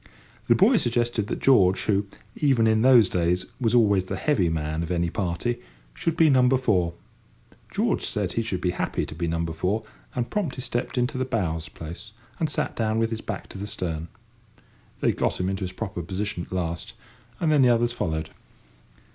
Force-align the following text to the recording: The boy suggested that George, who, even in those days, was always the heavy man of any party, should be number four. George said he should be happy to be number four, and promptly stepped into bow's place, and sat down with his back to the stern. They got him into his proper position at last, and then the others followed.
The 0.47 0.55
boy 0.55 0.77
suggested 0.77 1.27
that 1.27 1.43
George, 1.43 1.83
who, 1.83 2.07
even 2.35 2.65
in 2.65 2.81
those 2.81 3.07
days, 3.07 3.45
was 3.59 3.75
always 3.75 4.05
the 4.05 4.15
heavy 4.15 4.49
man 4.49 4.81
of 4.81 4.89
any 4.89 5.11
party, 5.11 5.59
should 5.93 6.17
be 6.17 6.27
number 6.27 6.57
four. 6.57 6.95
George 7.71 8.03
said 8.03 8.31
he 8.31 8.41
should 8.41 8.61
be 8.61 8.71
happy 8.71 9.05
to 9.05 9.13
be 9.13 9.27
number 9.27 9.53
four, 9.53 9.83
and 10.15 10.31
promptly 10.31 10.63
stepped 10.63 10.97
into 10.97 11.23
bow's 11.23 11.69
place, 11.69 12.13
and 12.39 12.49
sat 12.49 12.75
down 12.75 12.97
with 12.97 13.11
his 13.11 13.21
back 13.21 13.47
to 13.49 13.59
the 13.59 13.67
stern. 13.67 14.07
They 15.01 15.11
got 15.11 15.39
him 15.39 15.49
into 15.49 15.65
his 15.65 15.71
proper 15.71 16.01
position 16.01 16.45
at 16.47 16.51
last, 16.51 16.95
and 17.39 17.51
then 17.51 17.61
the 17.61 17.69
others 17.69 17.93
followed. 17.93 18.31